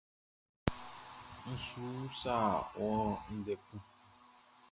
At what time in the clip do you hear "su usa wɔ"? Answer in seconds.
1.65-2.91